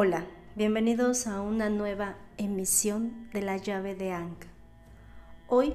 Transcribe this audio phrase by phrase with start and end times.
[0.00, 0.24] Hola,
[0.54, 4.44] bienvenidos a una nueva emisión de la llave de Ankh.
[5.48, 5.74] Hoy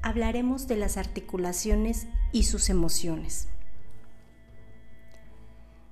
[0.00, 3.48] hablaremos de las articulaciones y sus emociones.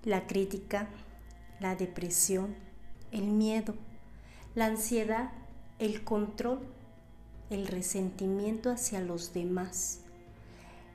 [0.04, 0.90] La crítica,
[1.58, 2.54] la depresión,
[3.10, 3.74] el miedo,
[4.54, 5.32] la ansiedad,
[5.80, 6.60] el control,
[7.50, 10.02] el resentimiento hacia los demás,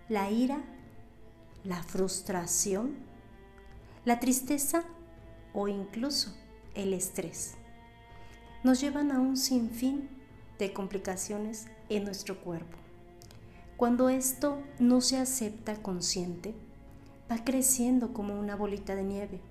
[0.08, 0.62] la ira,
[1.66, 2.96] la frustración,
[4.06, 4.86] la tristeza
[5.52, 6.34] o incluso
[6.78, 7.56] el estrés.
[8.64, 10.10] Nos llevan a un sinfín
[10.60, 12.78] de complicaciones en nuestro cuerpo.
[13.76, 16.56] Cuando esto no se acepta consciente,
[17.30, 19.42] va creciendo como una bolita de nieve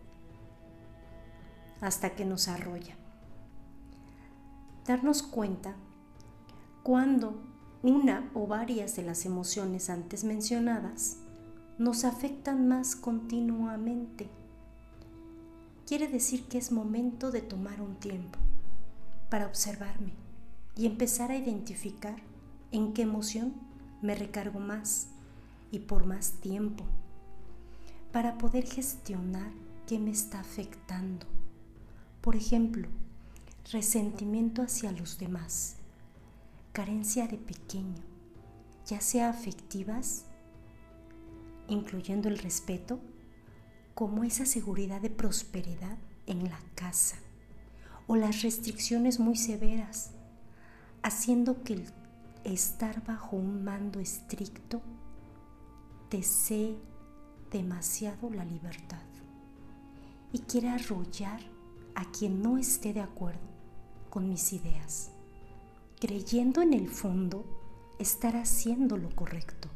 [1.80, 2.96] hasta que nos arrolla.
[4.86, 5.76] Darnos cuenta
[6.82, 7.42] cuando
[7.82, 11.18] una o varias de las emociones antes mencionadas
[11.78, 14.28] nos afectan más continuamente
[15.86, 18.38] quiere decir que es momento de tomar un tiempo
[19.30, 20.12] para observarme
[20.76, 22.16] y empezar a identificar
[22.72, 23.54] en qué emoción
[24.02, 25.08] me recargo más
[25.70, 26.84] y por más tiempo
[28.12, 29.52] para poder gestionar
[29.86, 31.26] qué me está afectando.
[32.20, 32.88] Por ejemplo,
[33.70, 35.76] resentimiento hacia los demás,
[36.72, 38.02] carencia de pequeño,
[38.86, 40.24] ya sea afectivas,
[41.68, 43.00] incluyendo el respeto,
[43.96, 47.16] como esa seguridad de prosperidad en la casa
[48.06, 50.10] o las restricciones muy severas,
[51.02, 51.84] haciendo que el
[52.44, 54.82] estar bajo un mando estricto
[56.10, 56.76] desee
[57.50, 59.00] demasiado la libertad
[60.30, 61.40] y quiere arrollar
[61.94, 63.48] a quien no esté de acuerdo
[64.10, 65.10] con mis ideas,
[65.98, 67.46] creyendo en el fondo
[67.98, 69.70] estar haciendo lo correcto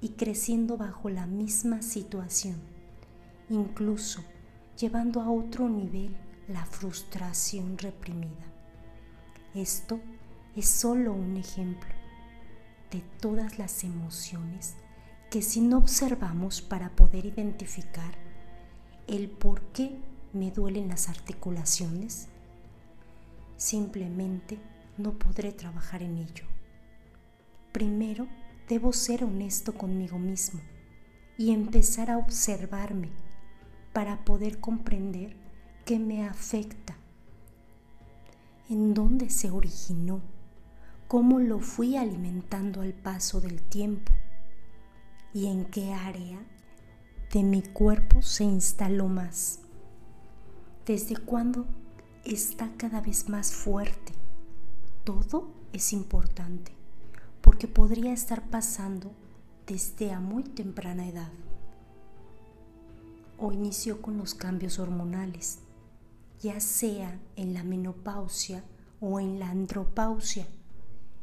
[0.00, 2.77] y creciendo bajo la misma situación
[3.50, 4.22] incluso
[4.78, 6.16] llevando a otro nivel
[6.48, 8.46] la frustración reprimida.
[9.54, 10.00] Esto
[10.56, 11.90] es solo un ejemplo
[12.90, 14.76] de todas las emociones
[15.30, 18.14] que si no observamos para poder identificar
[19.06, 19.98] el por qué
[20.32, 22.28] me duelen las articulaciones,
[23.56, 24.58] simplemente
[24.96, 26.44] no podré trabajar en ello.
[27.72, 28.26] Primero
[28.68, 30.60] debo ser honesto conmigo mismo
[31.36, 33.10] y empezar a observarme
[33.92, 35.36] para poder comprender
[35.84, 36.96] qué me afecta,
[38.68, 40.20] en dónde se originó,
[41.06, 44.12] cómo lo fui alimentando al paso del tiempo
[45.32, 46.38] y en qué área
[47.32, 49.60] de mi cuerpo se instaló más,
[50.86, 51.66] desde cuándo
[52.24, 54.12] está cada vez más fuerte.
[55.04, 56.72] Todo es importante
[57.40, 59.10] porque podría estar pasando
[59.66, 61.32] desde a muy temprana edad
[63.38, 65.60] o inició con los cambios hormonales,
[66.40, 68.64] ya sea en la menopausia
[69.00, 70.46] o en la andropausia,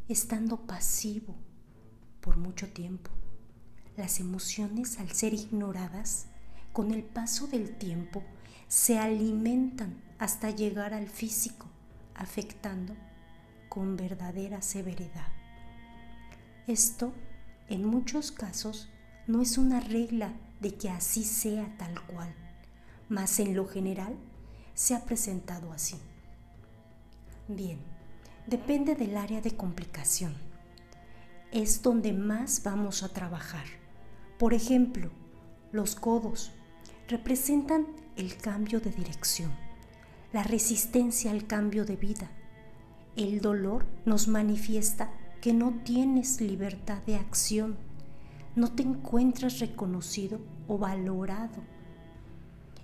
[0.08, 1.36] estando pasivo
[2.22, 3.12] por mucho tiempo.
[3.98, 6.28] Las emociones, al ser ignoradas,
[6.74, 8.24] con el paso del tiempo,
[8.68, 11.68] se alimentan hasta llegar al físico,
[12.14, 12.96] afectando
[13.70, 15.28] con verdadera severidad.
[16.68, 17.14] Esto,
[17.68, 18.90] en muchos casos,
[19.28, 22.34] no es una regla de que así sea tal cual,
[23.10, 24.16] mas en lo general
[24.74, 25.96] se ha presentado así.
[27.48, 27.80] Bien,
[28.48, 30.36] depende del área de complicación.
[31.52, 33.66] Es donde más vamos a trabajar.
[34.38, 35.12] Por ejemplo,
[35.72, 36.52] los codos
[37.08, 39.52] representan el cambio de dirección,
[40.34, 42.30] la resistencia al cambio de vida.
[43.16, 45.12] El dolor nos manifiesta
[45.42, 47.78] que no tienes libertad de acción
[48.56, 51.62] no te encuentras reconocido o valorado.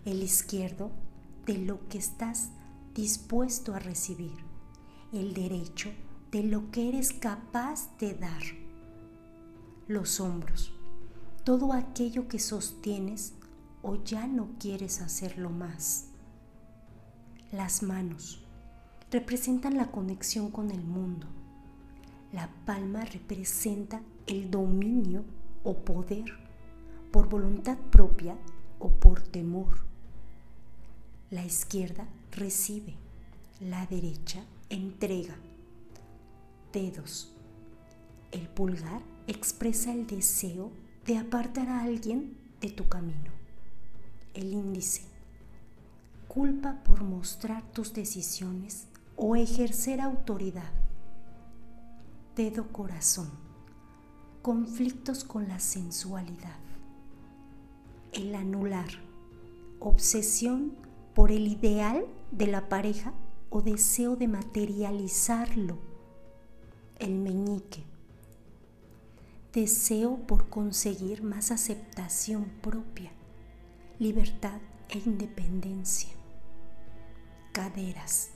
[0.04, 0.92] El izquierdo
[1.46, 2.50] de lo que estás
[2.94, 4.36] dispuesto a recibir.
[5.14, 5.90] El derecho
[6.32, 8.42] de lo que eres capaz de dar.
[9.88, 10.74] Los hombros.
[11.44, 13.34] Todo aquello que sostienes
[13.82, 16.08] o ya no quieres hacerlo más.
[17.52, 18.44] Las manos
[19.10, 21.28] representan la conexión con el mundo.
[22.32, 25.26] La palma representa el dominio
[25.64, 26.26] o poder,
[27.12, 28.38] por voluntad propia
[28.80, 29.86] o por temor.
[31.30, 32.96] La izquierda recibe,
[33.60, 35.36] la derecha entrega.
[36.74, 37.34] Dedos.
[38.32, 40.72] El pulgar expresa el deseo
[41.06, 43.32] de apartar a alguien de tu camino.
[44.34, 45.04] El índice.
[46.28, 48.88] Culpa por mostrar tus decisiones
[49.18, 50.72] o ejercer autoridad.
[52.36, 53.51] Dedo corazón
[54.42, 56.58] conflictos con la sensualidad,
[58.12, 58.90] el anular,
[59.80, 60.74] obsesión
[61.14, 63.14] por el ideal de la pareja
[63.52, 65.78] o deseo de materializarlo,
[66.98, 67.84] el meñique.
[69.54, 73.12] Deseo por conseguir más aceptación propia,
[74.00, 74.60] libertad
[74.90, 76.10] e independencia.
[77.52, 78.30] Caderas.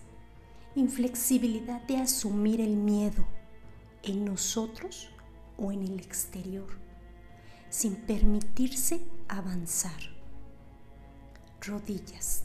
[0.75, 3.25] Inflexibilidad de asumir el miedo
[4.03, 5.09] en nosotros
[5.57, 6.67] o en el exterior,
[7.69, 10.15] sin permitirse avanzar.
[11.61, 12.43] Rodillas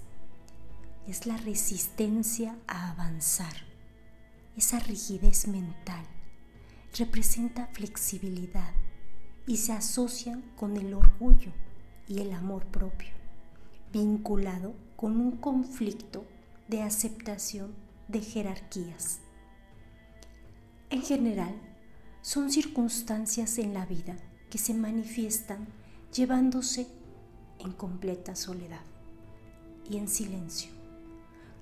[1.06, 3.54] es la resistencia a avanzar,
[4.56, 6.04] esa rigidez mental.
[6.96, 8.72] Representa flexibilidad
[9.46, 11.52] y se asocian con el orgullo
[12.08, 13.10] y el amor propio,
[13.92, 16.24] vinculado con un conflicto
[16.68, 17.74] de aceptación
[18.08, 19.20] de jerarquías.
[20.90, 21.54] En general,
[22.22, 24.16] son circunstancias en la vida
[24.50, 25.66] que se manifiestan
[26.12, 26.86] llevándose
[27.58, 28.84] en completa soledad
[29.88, 30.80] y en silencio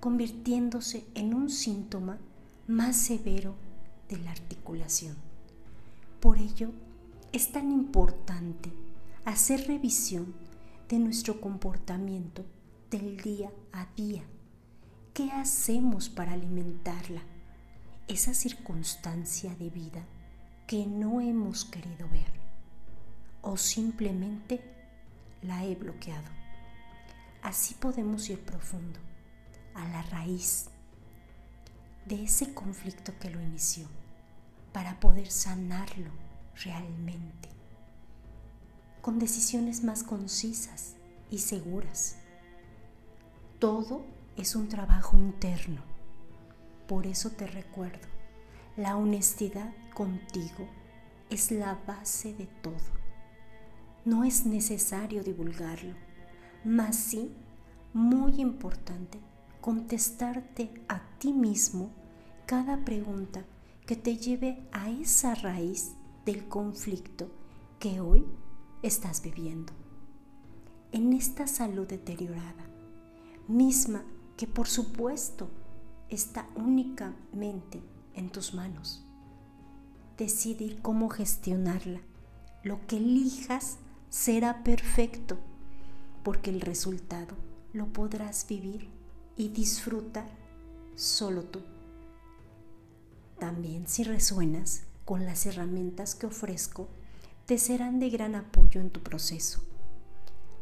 [0.01, 2.19] convirtiéndose en un síntoma
[2.67, 3.55] más severo
[4.09, 5.17] de la articulación.
[6.21, 6.71] Por ello,
[7.33, 8.73] es tan importante
[9.25, 10.35] hacer revisión
[10.89, 12.45] de nuestro comportamiento
[12.91, 14.23] del día a día.
[15.13, 17.23] ¿Qué hacemos para alimentarla?
[18.07, 20.07] Esa circunstancia de vida
[20.69, 22.31] que no hemos querido ver
[23.41, 24.61] o simplemente
[25.41, 26.29] la he bloqueado.
[27.41, 29.01] Así podemos ir profundo
[29.75, 30.67] a la raíz
[32.05, 33.89] de ese conflicto que lo inició
[34.75, 36.11] para poder sanarlo
[36.63, 37.49] realmente
[39.01, 40.97] con decisiones más concisas
[41.31, 42.17] y seguras.
[43.59, 44.05] Todo
[44.37, 45.81] es un trabajo interno.
[46.87, 48.07] Por eso te recuerdo,
[48.77, 50.69] la honestidad contigo
[51.29, 52.77] es la base de todo.
[54.05, 55.97] No es necesario divulgarlo,
[56.65, 57.33] mas sí
[57.93, 59.19] muy importante
[59.61, 61.91] contestarte a ti mismo
[62.47, 63.45] cada pregunta
[63.87, 67.29] que te lleve a esa raíz del conflicto
[67.81, 68.25] que hoy
[68.85, 69.73] estás viviendo.
[70.93, 72.71] En esta salud deteriorada,
[73.49, 74.05] misma
[74.37, 75.51] que por supuesto
[76.09, 77.83] está únicamente
[78.15, 79.08] en tus manos.
[80.19, 82.01] Decidir cómo gestionarla.
[82.65, 83.79] Lo que elijas
[84.11, 85.39] será perfecto,
[86.25, 87.37] porque el resultado
[87.73, 88.91] lo podrás vivir
[89.37, 90.29] y disfrutar
[90.97, 91.63] solo tú.
[93.39, 96.89] También si resuenas con las herramientas que ofrezco,
[97.47, 99.63] te serán de gran apoyo en tu proceso.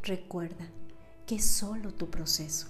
[0.02, 0.68] Recuerda
[1.26, 2.68] que es solo tu proceso.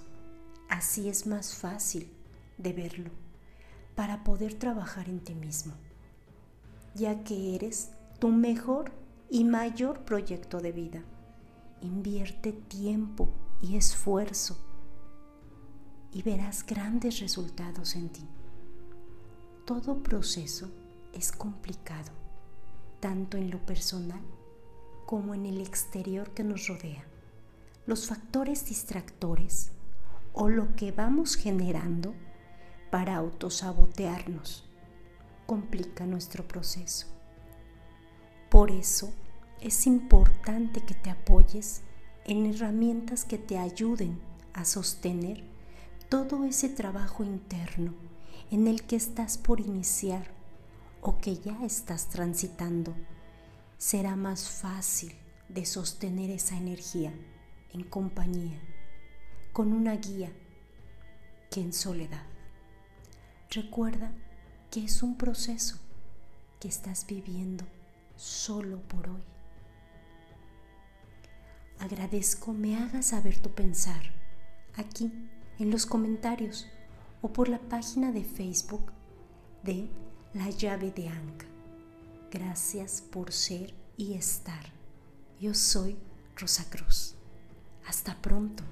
[0.69, 2.09] Así es más fácil
[2.57, 3.11] de verlo
[3.95, 5.73] para poder trabajar en ti mismo,
[6.97, 8.91] ya que eres tu mejor
[9.29, 11.03] y mayor proyecto de vida.
[11.81, 13.29] Invierte tiempo
[13.61, 14.57] y esfuerzo
[16.11, 18.27] y verás grandes resultados en ti.
[19.65, 20.71] Todo proceso
[21.13, 22.11] es complicado,
[22.99, 24.21] tanto en lo personal
[25.05, 27.05] como en el exterior que nos rodea.
[27.85, 29.71] Los factores distractores
[30.33, 32.15] o lo que vamos generando
[32.89, 34.66] para autosabotearnos
[35.47, 37.07] complica nuestro proceso.
[38.49, 39.11] Por eso
[39.59, 41.81] es importante que te apoyes
[42.25, 44.19] en herramientas que te ayuden
[44.53, 45.43] a sostener
[46.09, 47.93] todo ese trabajo interno
[48.51, 50.27] en el que estás por iniciar
[51.01, 52.95] o que ya estás transitando,
[53.77, 55.15] será más fácil
[55.49, 57.13] de sostener esa energía
[57.73, 58.59] en compañía,
[59.53, 60.31] con una guía
[61.51, 62.25] que en soledad.
[63.49, 64.11] Recuerda
[64.77, 65.79] que es un proceso
[66.59, 67.65] que estás viviendo
[68.15, 69.23] solo por hoy.
[71.79, 74.03] Agradezco me hagas saber tu pensar
[74.75, 75.11] aquí
[75.57, 76.67] en los comentarios
[77.23, 78.91] o por la página de Facebook
[79.63, 79.89] de
[80.35, 81.47] La llave de Anka.
[82.29, 84.71] Gracias por ser y estar.
[85.41, 85.97] Yo soy
[86.35, 87.15] Rosa Cruz.
[87.87, 88.63] Hasta pronto.